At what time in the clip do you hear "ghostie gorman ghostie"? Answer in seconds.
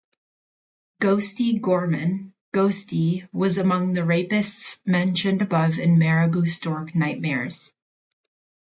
0.99-3.29